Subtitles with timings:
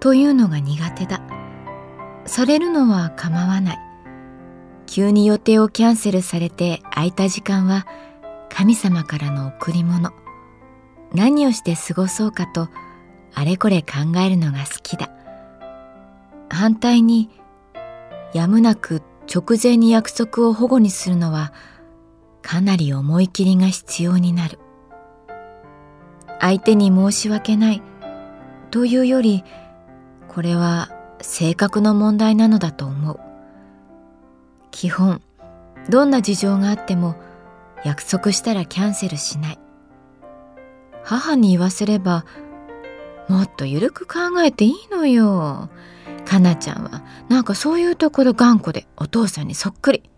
[0.00, 1.20] というのが苦手だ。
[2.24, 3.78] されるのは構わない。
[4.86, 7.86] 急に予定をキャンセルされて空いた時間は
[8.48, 10.10] 神様からの贈り物。
[11.12, 12.68] 何をして過ごそうかと
[13.34, 15.10] あれこれ考えるのが好きだ。
[16.50, 17.30] 反対に
[18.32, 21.52] やむなく直前に約束を保護にするのは
[22.42, 24.58] かなり思い切りが必要になる。
[26.40, 27.82] 相手に申し訳ない
[28.70, 29.44] というより
[30.28, 30.90] これは
[31.20, 33.20] 性格の問題なのだと思う。
[34.70, 35.20] 基本
[35.88, 37.16] どんな事情があっても
[37.84, 39.58] 約束したらキャンセルしない。
[41.02, 42.26] 母に言わせれば
[43.28, 45.70] もっと緩く考えていいのよ。
[46.24, 50.10] かなちゃんはなんかそういうところ頑固でお父さんにそっくり。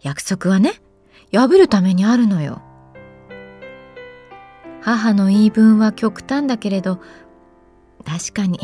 [0.00, 0.74] 約束はね
[1.32, 2.62] 破るためにあるのよ。
[4.80, 7.00] 母の言い分は極端だけれど
[8.04, 8.60] 確かに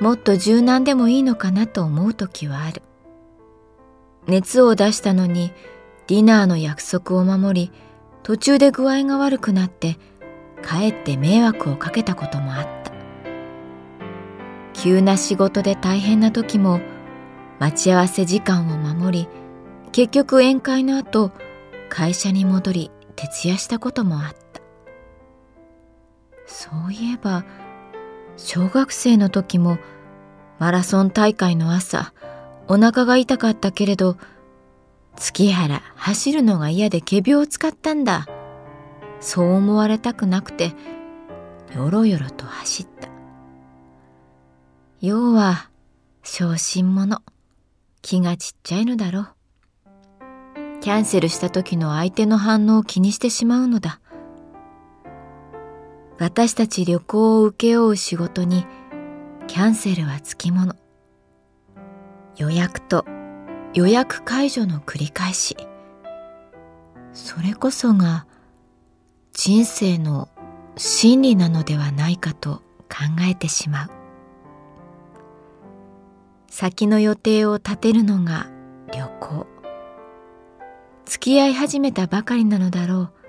[0.00, 2.82] もっと柔軟でもいいのかなと思う時はある。
[4.26, 5.52] 熱を出したのに
[6.06, 7.72] ディナーの約束を守り
[8.22, 9.98] 途中で具合が悪くなって
[10.62, 12.92] かえって迷惑をかけたこともあった。
[14.72, 16.80] 急な仕事で大変な時も
[17.58, 19.28] 待ち合わせ時間を守り
[19.92, 21.30] 結局宴会の後
[21.90, 24.62] 会社に戻り徹夜したこともあった。
[26.46, 27.44] そういえば
[28.42, 29.78] 小学生の時も
[30.58, 32.12] マラソン大会の朝
[32.68, 34.16] お腹が痛かったけれど
[35.16, 38.26] 月原走るのが嫌で仮病を使ったんだ。
[39.20, 40.72] そう思われたくなくて
[41.74, 43.08] よろよろと走った。
[45.00, 45.68] 要は
[46.22, 47.22] 小心者。
[48.02, 49.28] 気がちっちゃいのだろう。
[50.80, 53.99] キャンセルした時の相手の反応を気にしてしまうのだ。
[56.20, 58.66] 私たち旅行を請け負う仕事に
[59.46, 60.76] キャンセルはつきもの。
[62.36, 63.06] 予約と
[63.72, 65.56] 予約解除の繰り返し。
[67.14, 68.26] それこそが
[69.32, 70.28] 人生の
[70.76, 72.56] 真理なのではないかと
[72.90, 73.90] 考えてしまう。
[76.50, 78.46] 先の予定を立てるのが
[78.92, 79.46] 旅行。
[81.06, 83.19] 付き合い始めたばかりなのだろう。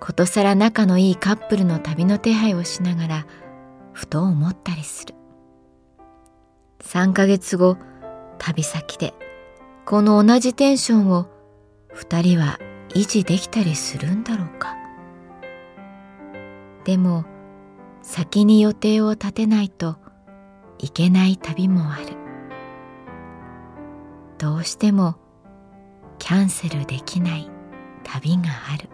[0.00, 3.26] ことさら仲のいいカップルの旅の手配をしながら
[3.92, 5.14] ふと思ったりする。
[6.80, 7.76] 3ヶ月後
[8.38, 9.14] 旅先で
[9.84, 11.28] この同じテンションを
[11.92, 12.58] 二人は
[12.90, 14.76] 維持できたりするんだろうか。
[16.84, 17.24] でも
[18.02, 19.96] 先に予定を立てないと
[20.78, 22.16] いけない旅もある。
[24.38, 25.16] どうしても
[26.18, 27.50] キャンセルできない
[28.04, 28.88] 旅がある。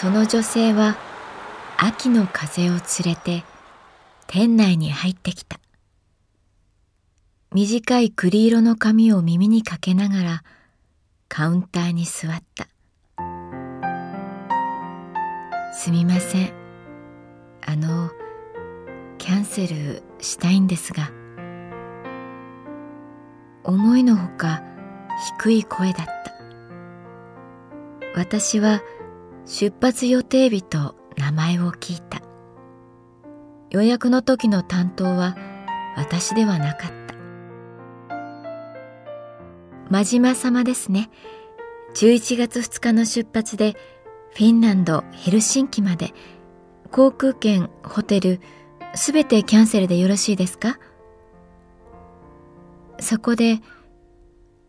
[0.00, 0.96] その女性は
[1.76, 3.42] 秋の風を連れて
[4.28, 5.58] 店内に入ってきた
[7.52, 10.44] 短い栗色の髪を耳にかけながら
[11.26, 12.68] カウンターに座った。
[15.74, 16.52] すみません。
[17.66, 18.12] あの、
[19.18, 21.10] キャンセルしたいんですが。
[23.64, 24.62] 思いのほか
[25.40, 26.12] 低い声だった。
[28.14, 28.80] 私は
[29.50, 32.20] 出発予定日と名前を聞いた。
[33.70, 35.36] 予約の時の担当は
[35.96, 37.14] 私ではなかった。
[39.90, 41.08] 真島様ですね。
[41.94, 43.74] 11月2日の出発で
[44.34, 46.12] フィンランド・ヘルシンキまで
[46.92, 48.42] 航空券、ホテル、
[48.94, 50.78] すべてキャンセルでよろしいですか？
[53.00, 53.60] そこで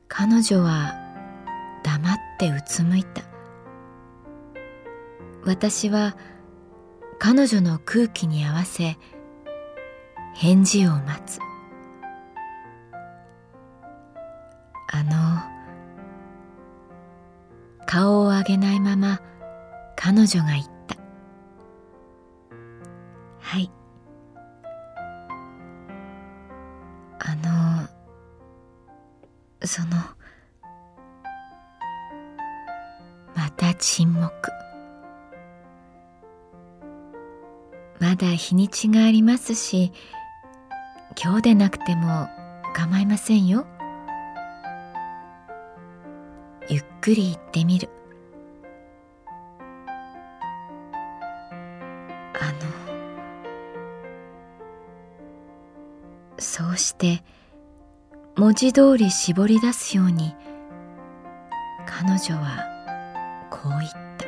[0.08, 0.94] 彼女は
[1.84, 3.24] 黙ってうつむいた。
[5.50, 6.16] 私は
[7.18, 9.00] 彼女の空気に合わせ
[10.36, 11.40] 返事を待つ。
[14.92, 15.12] あの、
[17.88, 19.22] 顔を上げないまま
[19.96, 20.96] 彼女が言った。
[23.40, 23.72] はい。
[27.18, 27.88] あの、
[29.66, 29.98] その、
[33.36, 34.59] また沈黙。
[38.10, 39.92] まだ日にちがありますし、
[41.24, 42.28] 今日でなくても
[42.74, 43.68] 構いませんよ。
[46.68, 47.88] ゆっくり行ってみる。
[52.34, 52.60] あの、
[56.40, 57.24] そうして、
[58.36, 60.34] 文字通り絞り出すように、
[61.86, 62.66] 彼女は
[63.52, 64.19] こう言った。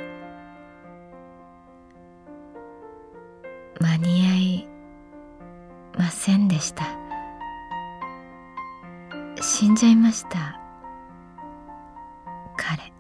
[6.62, 6.86] した。
[9.42, 10.60] 死んじゃいました。
[12.56, 12.92] 彼。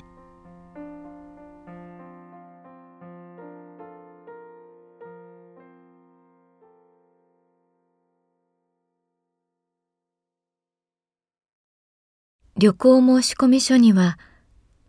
[12.57, 14.17] 旅行申込書には、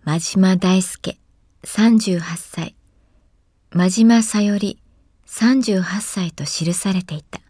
[0.05, 1.19] 真島大輔、
[1.65, 2.75] 38歳、
[3.71, 4.79] 真島さより、
[5.27, 7.42] 38歳と記されていた。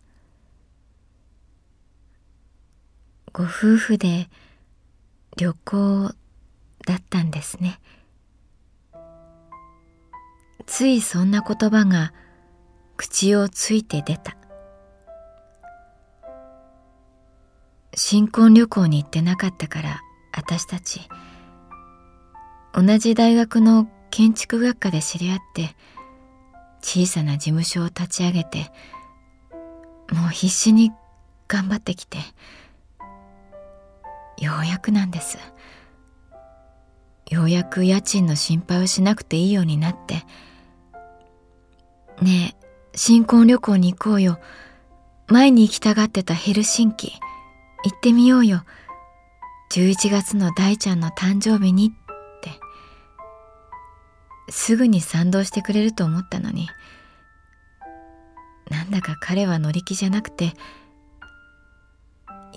[3.33, 4.29] ご夫婦で
[5.37, 6.11] 旅行
[6.87, 7.81] だったんですね。
[10.67, 12.13] ついそんな言葉が
[12.97, 14.37] 口をついて出た。
[17.95, 20.01] 新婚旅行に行ってなかったから
[20.33, 21.09] 私たち
[22.73, 25.77] 同じ大学の建築学科で知り合って
[26.81, 28.73] 小さな事務所を立ち上げて
[30.11, 30.91] もう必死に
[31.49, 32.19] 頑張ってきて
[34.43, 35.39] ようやくなんです。
[37.31, 40.25] ようやく家賃の心配をしなくていいようになって。
[42.21, 44.41] ねえ新婚旅行に行こうよ。
[45.29, 47.13] 前に行きたがってたヘルシンキ。
[47.85, 48.65] 行ってみようよ。
[49.71, 52.51] 11月の大ちゃんの誕生日にって。
[54.51, 56.69] すぐに賛同してくれると思ったのに。
[58.69, 60.53] なんだか彼は乗り気じゃなくて。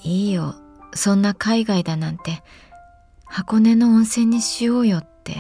[0.04, 0.65] いいよ。
[0.96, 2.42] そんな海外だなんて
[3.26, 5.36] 箱根の温泉にしようよって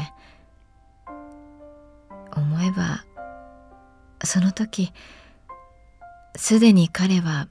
[2.35, 3.05] 思えば
[4.23, 4.91] その時
[6.35, 7.47] すでに彼は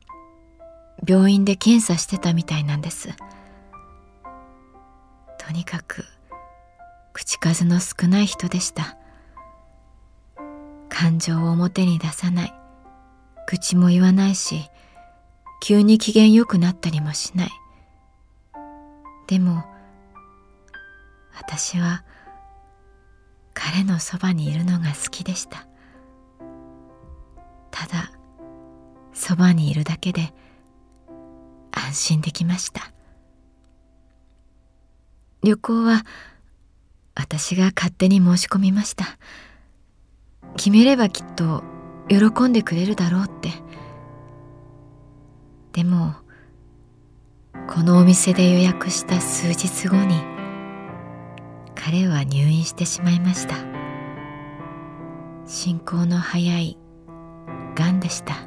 [1.07, 3.09] 病院で検査してたみたいなんです。
[5.39, 6.05] とにかく
[7.13, 8.97] 口数の少ない人でした。
[10.89, 12.55] 感情を表に出さない。
[13.47, 14.71] 口も言わないし
[15.63, 17.51] 急に機嫌良くなったりもしない。
[19.27, 19.65] でも
[21.37, 22.05] 私は
[23.53, 25.67] 彼のそばにいるのが好きでした
[27.71, 28.13] ただ
[29.13, 30.33] そばにいるだけで
[31.73, 32.93] 安心できました
[35.43, 36.05] 旅行は
[37.15, 39.19] 私が勝手に申し込みました。
[40.57, 41.63] 決めればきっと
[42.09, 43.51] 喜んでくれるだろうって。
[45.73, 46.15] でも、
[47.67, 50.21] このお店で予約した数日後に
[51.75, 53.57] 彼は入院してしまいました。
[55.47, 56.79] 進行の早い
[57.75, 58.35] 癌でした。
[58.35, 58.41] も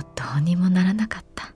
[0.00, 1.54] うどうにもならなかった。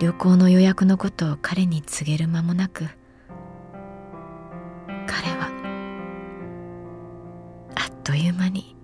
[0.00, 2.84] 旅行の予約のことを彼に告げる間もなく
[5.06, 5.48] 彼は
[7.76, 8.76] あっという間に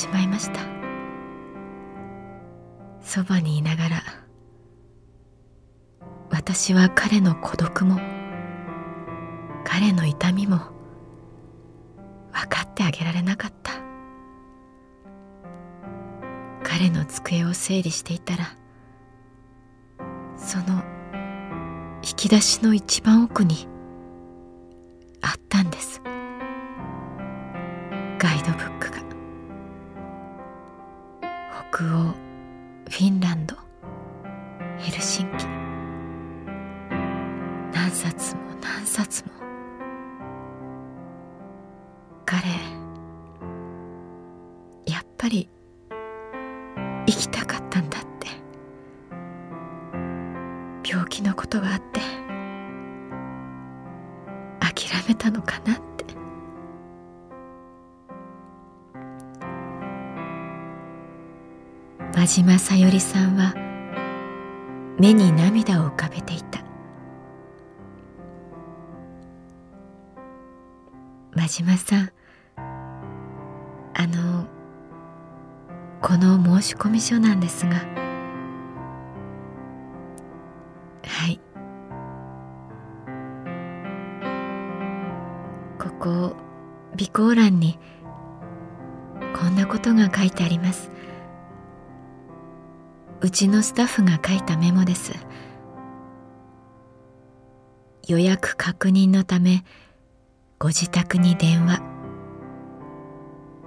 [0.00, 0.60] しまいました。
[3.02, 4.02] そばにいながら
[6.30, 8.00] 私は彼の孤独も
[9.64, 10.58] 彼の痛みも
[12.32, 13.72] 分かってあげられなかった。
[16.62, 18.56] 彼の机を整理していたら
[20.36, 20.82] その
[22.02, 23.68] 引き出しの一番奥に
[25.20, 26.00] あったんです。
[28.18, 28.69] ガイドブッ
[31.80, 32.12] 北欧
[32.90, 33.56] フィンランド
[34.76, 35.46] ヘルシンキ。
[37.72, 39.30] 何冊も何冊も。
[42.26, 42.46] 彼
[44.84, 45.48] やっぱり
[62.20, 63.54] 真島さよりさんは
[64.98, 66.62] 目に涙を浮かべていた。
[71.32, 72.10] 真島さん
[73.94, 74.44] あの
[76.02, 77.76] この申込書なんですが。
[81.06, 81.40] はい。
[85.78, 86.36] ここ
[86.98, 87.78] 備考欄に
[89.34, 90.99] こんなことが書いてあります。
[93.22, 95.12] うちのスタッフが書いたメモです。
[98.08, 99.62] 予約確認のため
[100.58, 101.82] ご自宅に電話。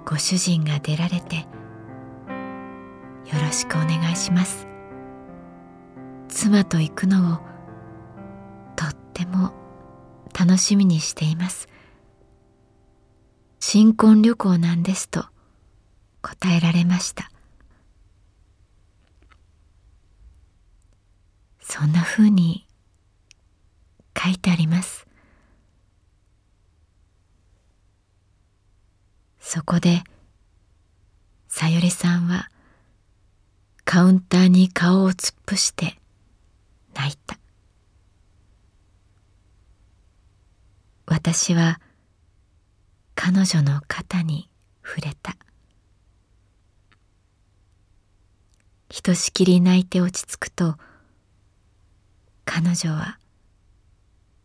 [0.04, 1.44] ご主人が出られてよ
[3.40, 4.66] ろしくお願いします。
[6.28, 7.38] 妻と行くのを
[8.76, 9.54] とっても
[10.38, 11.68] 楽しみにしています。
[13.60, 15.24] 新婚旅行なんですと
[16.22, 17.30] 答えられました。
[21.66, 22.66] そんなふうに
[24.16, 25.06] 書いてあります。
[29.40, 30.02] そこで
[31.48, 32.48] さよりさんは
[33.84, 35.96] カウンターに顔を突っ伏して
[36.94, 37.38] 泣いた。
[41.06, 41.80] 私は
[43.14, 44.50] 彼女の肩に
[44.84, 45.36] 触れた。
[48.90, 50.76] ひとしきり泣いて落ち着くと
[52.44, 53.18] 彼女は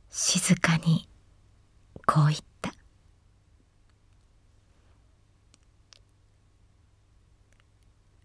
[0.10, 1.08] 静かに
[2.06, 2.74] こう言った。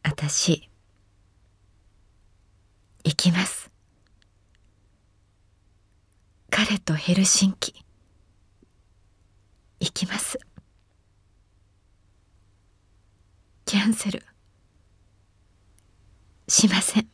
[0.02, 0.70] 私
[3.04, 3.70] 行きます。
[6.50, 7.74] 彼とヘルシンキ。
[9.80, 10.38] 行きます。
[13.66, 14.22] キャンセル。
[16.48, 17.13] しません。